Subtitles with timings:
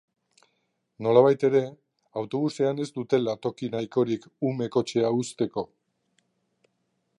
[1.07, 1.61] Nolabait ere,
[2.21, 5.69] autobusean ez dutela toki nahikorik ume-kotxea uzteko.